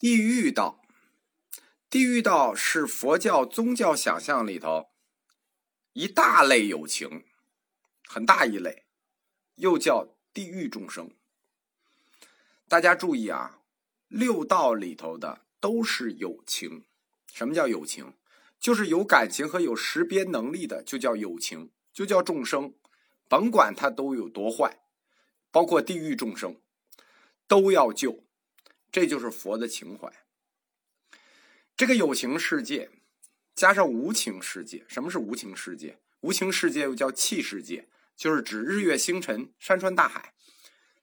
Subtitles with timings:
[0.00, 0.80] 地狱道，
[1.90, 4.88] 地狱道是佛教宗教想象里头
[5.92, 7.26] 一大类有情，
[8.08, 8.86] 很大一类，
[9.56, 11.10] 又叫地狱众生。
[12.66, 13.60] 大家注意啊，
[14.08, 16.86] 六道里头的都是有情。
[17.34, 18.14] 什么叫有情？
[18.58, 22.72] 就是有感情和有识别能力的，就叫有情，就叫众生。
[23.28, 24.80] 甭管他都有多坏，
[25.50, 26.58] 包括地狱众生，
[27.46, 28.24] 都要救。
[28.92, 30.12] 这就是佛的情怀。
[31.76, 32.90] 这个有情世界
[33.54, 35.98] 加上无情世界，什么是无情世界？
[36.20, 40.34] 无情世界又叫气世界，就是指日月星辰、山川大海。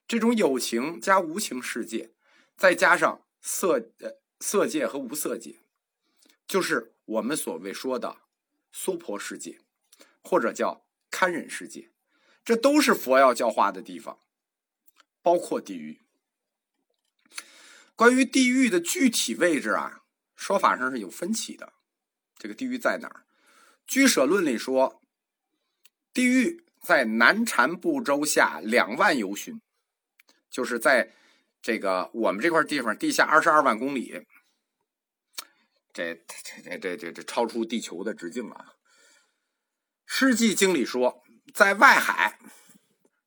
[0.08, 2.12] 这种有情加无情世界，
[2.56, 5.60] 再加上色呃色界和无色界，
[6.48, 8.18] 就是我们所谓说的
[8.72, 9.60] 娑婆世界，
[10.22, 11.90] 或者叫堪忍世界。
[12.46, 14.20] 这都是佛要教化的地方，
[15.22, 16.02] 包括地狱。
[17.98, 20.04] 关于地狱的具体位置啊，
[20.36, 21.74] 说法上是有分歧的。
[22.38, 23.26] 这个地狱在哪儿？
[23.88, 25.02] 居舍论里说，
[26.14, 29.60] 地狱在南禅部洲下两万由旬，
[30.52, 31.16] 就是在
[31.60, 34.24] 这个我们这块地方地下二十二万公里。
[35.92, 38.74] 这这这这这这超出地球的直径了啊。
[40.06, 42.38] 世纪经里说，在外海，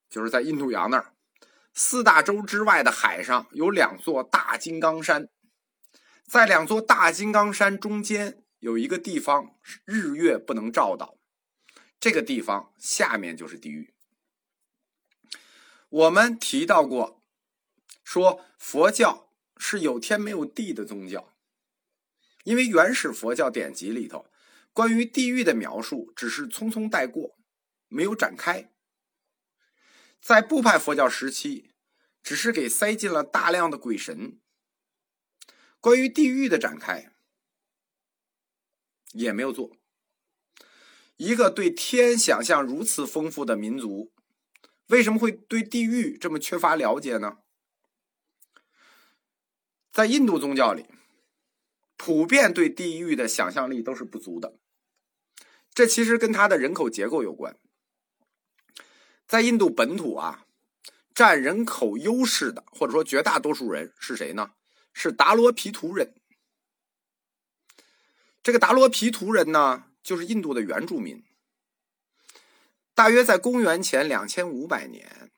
[0.08, 1.12] 就是在印度洋那儿。
[1.82, 5.30] 四大洲之外的海上有两座大金刚山，
[6.26, 11.16] 在两座大金刚山中间有一个地方日月不能照到，
[11.98, 13.94] 这个地方下面就是地狱。
[15.88, 17.24] 我们提到过，
[18.04, 21.32] 说佛教是有天没有地的宗教，
[22.44, 24.26] 因为原始佛教典籍里头
[24.74, 27.38] 关于地狱的描述只是匆匆带过，
[27.88, 28.70] 没有展开。
[30.20, 31.69] 在部派佛教时期，
[32.22, 34.38] 只是给塞进了大量的鬼神。
[35.80, 37.12] 关于地狱的展开，
[39.12, 39.76] 也没有做。
[41.16, 44.12] 一个对天想象如此丰富的民族，
[44.86, 47.38] 为什么会对地狱这么缺乏了解呢？
[49.92, 50.86] 在印度宗教里，
[51.96, 54.58] 普遍对地狱的想象力都是不足的。
[55.72, 57.58] 这其实跟他的人口结构有关。
[59.26, 60.46] 在印度本土啊，
[61.14, 64.52] 占人口优势的，或者说绝大多数人是谁呢？
[64.92, 66.14] 是达罗毗荼人。
[68.42, 71.22] 这个达罗毗荼人呢，就是印度的原住民。
[72.94, 75.30] 大约在公元前两千五百年，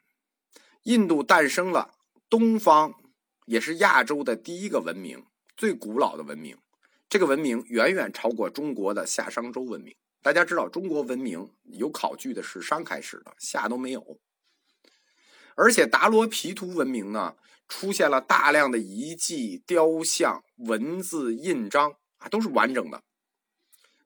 [0.85, 1.95] 印度诞生了
[2.29, 2.95] 东方，
[3.47, 6.57] 也是亚洲的第一个文明，最古老的文明。
[7.09, 9.95] 这个文明远远超过中国的夏商周文明。
[10.23, 14.19] 大家知道，中国文明有考据的是商开始的，夏都没有。
[15.57, 17.37] 而且达罗毗荼文明呢，
[17.69, 23.03] 出现了大量的遗迹、雕像、文字、印章啊，都是完整的。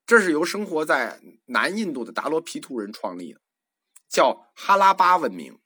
[0.06, 3.40] 这是由生活在南印度的达罗毗荼人创立的，
[4.08, 5.58] 叫哈拉巴文明。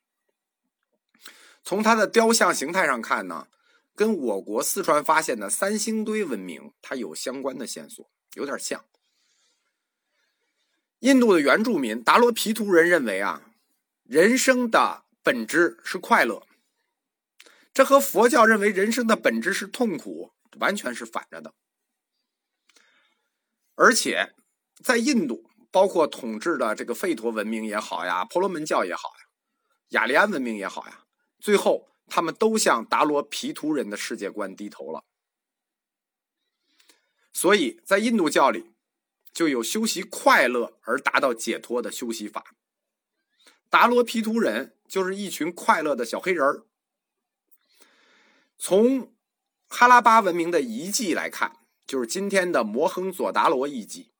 [1.63, 3.47] 从它的雕像形态上看呢，
[3.95, 8.83] 跟我国四川发现的三星堆文明它有相关的线索，有点像。
[11.01, 13.43] 印度的原住民达罗毗荼人认为啊，
[14.03, 16.45] 人生的本质是快乐，
[17.73, 21.53] 这和佛教认为人生的本质是痛苦完全是反着的。
[23.75, 24.35] 而且
[24.83, 29.25] 在印度，包括统治的这个吠陀文明也好呀，婆罗门教也好呀，
[29.89, 31.05] 雅利安文明也好呀，
[31.39, 35.03] 最后他们都向达罗毗荼人的世界观低头了。
[37.31, 38.71] 所以在印度教里。
[39.33, 42.53] 就有修习快乐而达到解脱的修习法。
[43.69, 46.65] 达罗毗荼人就是一群快乐的小黑人儿。
[48.57, 49.15] 从
[49.69, 54.11] 哈拉巴文明的遗迹来看，就是今天的摩亨佐达罗遗迹。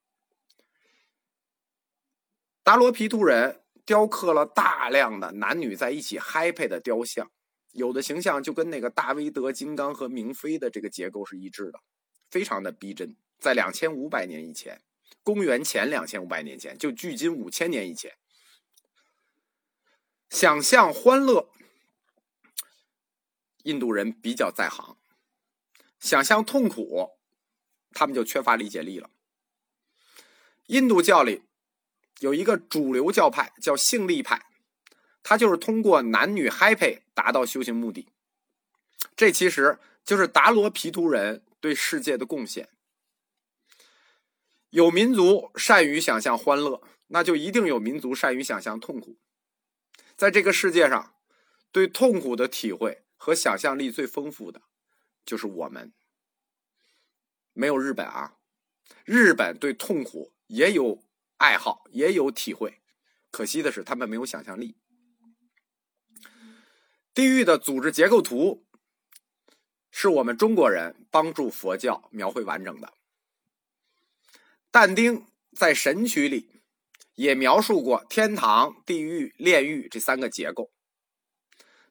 [2.64, 7.30] 达罗毗荼人雕刻了大量的男女在一起嗨配的雕像，
[7.74, 11.82] 有的形象就跟那个大威德金刚和明妃的这个结构是一致的，
[12.30, 13.18] 非常的逼真。
[13.40, 14.82] 在两千五百年以前。
[15.24, 18.12] 公元前两千五百年前，就距今五千年以前，
[20.32, 21.50] 想象欢乐，
[23.64, 24.96] 印度人比较在行；
[26.00, 27.10] 想象痛苦，
[27.92, 29.10] 他们就缺乏理解力了。
[30.68, 31.44] 印度教里
[32.22, 34.46] 有一个主流教派叫性力派，
[35.22, 38.08] 他就是通过男女嗨配达到修行目的。
[39.18, 42.70] 这其实就是达罗毗荼人对世界的贡献。
[44.70, 49.18] 有民族善于想象欢乐，那就一定有民族善于想象痛苦。
[50.22, 51.16] 在这个世界上，
[51.72, 54.62] 对痛苦的体会和想象力最丰富的，
[55.26, 55.92] 就是我们。
[57.54, 58.38] 没有日本啊。
[59.04, 61.04] 日本对痛苦也有
[61.38, 62.84] 爱好，也有体会，
[63.32, 64.76] 可惜的是他们没有想象力。
[67.16, 68.64] 地狱的组织结构图
[69.90, 72.94] 是我们中国人帮助佛教描绘完整的。
[74.70, 75.26] 但丁
[75.56, 76.51] 在《神曲》里
[77.16, 80.72] 也描述过天堂、地狱、炼狱这三个结构，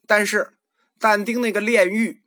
[0.06, 0.58] 但是
[0.98, 2.22] 但丁那个炼狱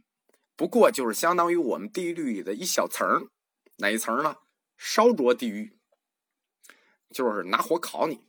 [0.56, 3.30] 不过就是相当于我们地狱里的一小层
[3.78, 4.38] 哪一层呢？
[4.78, 5.78] 烧灼地狱，
[7.10, 8.28] 就是拿火烤你，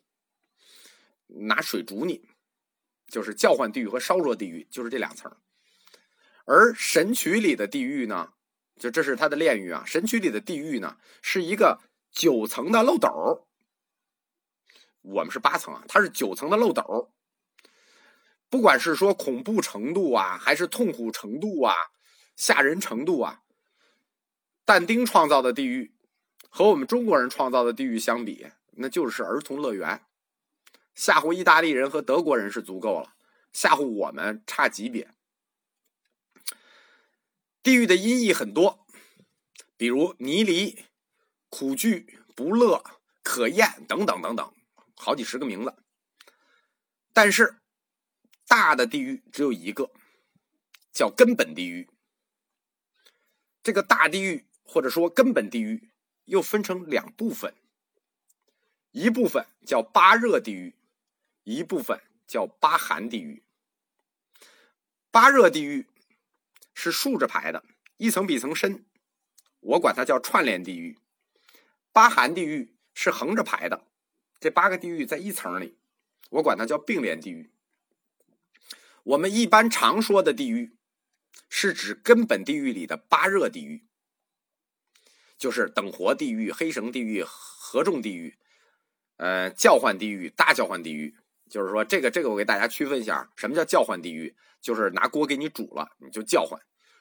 [1.26, 2.28] 拿水煮你，
[3.08, 5.36] 就是叫唤地狱和烧灼地狱，就是这两层。
[6.44, 8.32] 而《神曲》里的地狱呢，
[8.80, 11.80] 就这是他的炼狱啊，《神曲》里的地狱呢，是一个。
[12.16, 13.48] 九层的漏斗，
[15.04, 17.12] 我们是八层啊，它是九层的漏斗。
[18.48, 21.74] 不管是说恐怖程度啊，还是痛苦程度啊，
[22.36, 23.42] 吓人程度啊，
[24.64, 25.94] 但丁创造的地狱
[26.48, 30.02] 和我们中国人创造的地狱相比，那就是儿童乐园。
[30.94, 33.14] 吓唬意大利人和德国人是足够了，
[33.52, 35.10] 吓唬我们差级别。
[37.62, 38.86] 地狱的音译很多，
[39.76, 40.86] 比如泥犁。
[41.50, 42.82] 苦惧、不乐、
[43.22, 44.53] 可厌等等等等，
[44.94, 45.74] 好几十个名字。
[47.12, 47.56] 但是
[48.46, 49.90] 大的地狱只有一个，
[50.92, 51.88] 叫根本地狱。
[53.62, 55.90] 这个大地狱或者说根本地狱
[56.24, 57.54] 又分成两部分，
[58.90, 60.74] 一部分叫八热地狱，
[61.44, 63.42] 一部分叫八寒地狱。
[65.10, 65.86] 八热地狱
[66.74, 67.64] 是竖着排的，
[67.96, 68.84] 一层比一层深，
[69.60, 70.98] 我管它叫串联地狱。
[71.92, 73.86] 八寒地狱是横着排的，
[74.40, 75.78] 这八个地狱在一层里，
[76.30, 77.50] 我管它叫并联地狱。
[79.04, 80.76] 我们一般常说的地狱，
[81.48, 83.84] 是指根本地狱里的八热地狱，
[85.36, 88.36] 就是等活地狱、黑绳地狱、合众地狱、
[89.16, 91.16] 呃叫唤地狱、大叫唤地狱。
[91.50, 94.34] 就是说，这个这个我给大家区分一下，什么叫叫唤地狱？
[94.60, 96.60] 就是拿锅给你煮了，你就叫唤。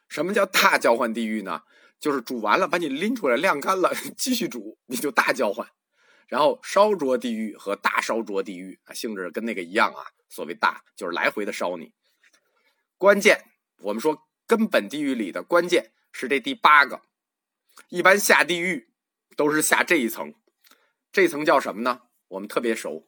[0.09, 1.63] 什么叫大叫唤地狱呢？
[1.99, 5.69] 就是煮完了，把你拎出来晾干了， 继续煮，你就大叫唤。
[6.27, 10.05] 然后烧灼地狱和大烧灼地狱啊，性质跟那个一样啊。
[10.29, 11.93] 所谓大，就是来回的烧你。
[12.97, 13.45] 关键，
[13.79, 17.01] 我们说根本地狱里的关键是这第八个。
[17.89, 18.89] 一般下地狱
[19.35, 20.33] 都是下这一层，
[21.11, 22.01] 这层叫什么呢？
[22.29, 23.07] 我们特别熟，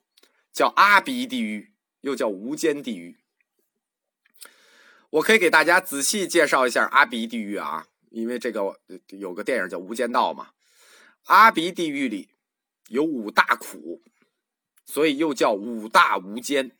[0.53, 3.17] 叫阿鼻地狱，又叫无间地狱。
[5.09, 7.87] 我可以给大家仔细介绍一下阿鼻地狱啊。
[8.11, 8.79] 因为这个
[9.09, 10.51] 有个电影叫《无间道》嘛，
[11.23, 12.29] 阿鼻地狱里
[12.87, 14.01] 有五大苦，
[14.85, 16.77] 所以又叫五大无间。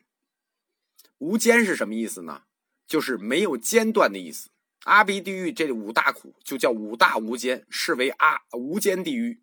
[1.18, 2.44] 无间是什么意思呢？
[2.86, 4.50] 就是没有间断的意思。
[4.84, 9.42] 阿鼻地狱这五大苦就叫五大无间，视为阿无间地狱，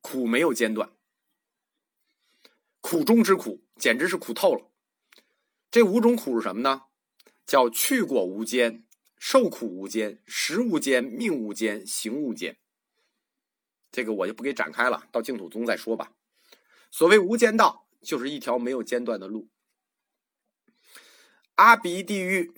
[0.00, 0.92] 苦没有间断，
[2.80, 4.70] 苦中之苦，简直是苦透了。
[5.70, 6.82] 这五种苦是什么呢？
[7.44, 8.84] 叫去过无间。
[9.18, 12.58] 受苦无间，食无间，命无间，行无间。
[13.90, 16.12] 这个我就不给展开了，到净土宗再说吧。
[16.90, 19.48] 所谓无间道，就是一条没有间断的路。
[21.54, 22.52] 阿鼻地狱，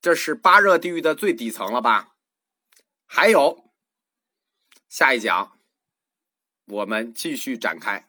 [0.00, 2.16] 这是八热地狱的最底层了吧？
[3.06, 3.70] 还有
[4.88, 5.60] 下一讲，
[6.66, 8.08] 我们继续展开。